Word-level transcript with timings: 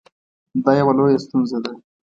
دا 0.63 0.71
یوه 0.79 0.93
لویه 0.97 1.19
ستونزه 1.25 1.57
ده 1.63 1.71